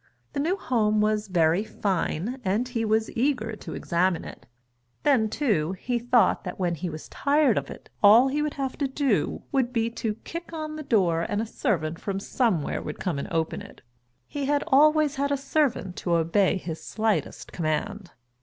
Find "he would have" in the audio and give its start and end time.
8.27-8.75